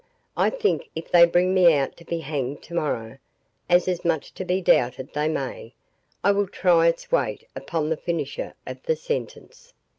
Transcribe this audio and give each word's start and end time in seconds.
I 0.35 0.49
think, 0.49 0.89
if 0.95 1.11
they 1.11 1.27
bring 1.27 1.53
me 1.53 1.75
out 1.77 1.95
to 1.97 2.03
be 2.05 2.17
hanged 2.21 2.63
to 2.63 2.73
morrow, 2.73 3.19
as 3.69 3.87
is 3.87 4.03
much 4.03 4.33
to 4.33 4.43
be 4.43 4.59
doubted 4.59 5.13
they 5.13 5.27
may, 5.27 5.75
I 6.23 6.31
will 6.31 6.47
try 6.47 6.87
its 6.87 7.11
weight 7.11 7.47
upon 7.55 7.89
the 7.89 7.97
finisher 7.97 8.55
of 8.65 8.81
the 8.81 8.95
sentence." 8.95 9.75